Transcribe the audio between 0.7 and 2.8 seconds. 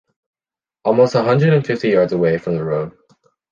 Almost a hundred and fifty yards away from the